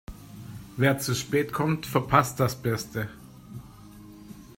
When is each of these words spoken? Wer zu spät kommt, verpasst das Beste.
Wer 0.77 0.97
zu 0.97 1.13
spät 1.13 1.53
kommt, 1.53 1.85
verpasst 1.85 2.39
das 2.39 2.55
Beste. 2.59 3.07